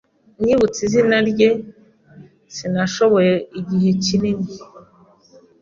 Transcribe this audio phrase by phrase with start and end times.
[0.41, 1.49] Nibutse izina rye,
[2.55, 4.47] sinashoboye igihe kinini.